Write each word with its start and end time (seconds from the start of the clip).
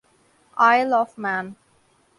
oil 0.67 0.93
of 0.93 1.11
main 1.19 1.55